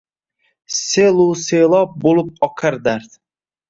[0.85, 3.19] Sel-u selob boʼlib oqar dard.